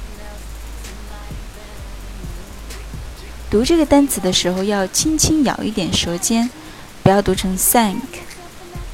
[3.52, 6.48] 读这个单词的时候，要轻轻咬一点舌尖，
[7.02, 8.00] 不要读成 thank，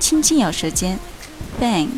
[0.01, 0.99] 轻轻咬舌尖
[1.61, 1.93] ，thank，thank。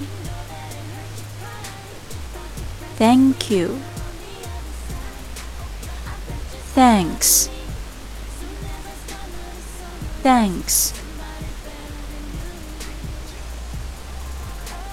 [2.98, 3.76] Thank you.
[6.74, 7.48] Thanks.
[10.22, 10.92] Thanks.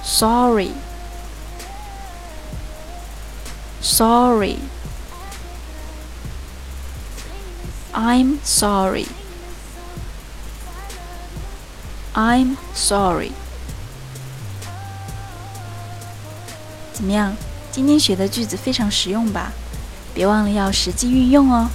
[0.04, 0.72] Sorry.
[3.82, 4.58] Sorry.
[7.94, 9.08] I'm sorry.
[12.15, 13.33] I'm sorry。
[16.93, 17.37] 怎么样？
[17.73, 19.53] 今天学的句子非常实用吧？
[20.15, 21.69] 别忘了要实际运用哦。